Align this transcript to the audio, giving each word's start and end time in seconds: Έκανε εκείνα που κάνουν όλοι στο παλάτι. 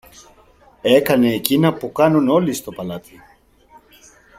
Έκανε 0.81 1.33
εκείνα 1.33 1.73
που 1.73 1.91
κάνουν 1.91 2.29
όλοι 2.29 2.53
στο 2.53 2.71
παλάτι. 2.71 3.23